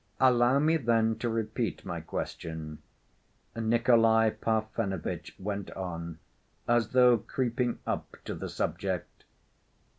[0.19, 2.79] "Allow me then to repeat my question,"
[3.55, 6.17] Nikolay Parfenovitch went on
[6.67, 9.25] as though creeping up to the subject.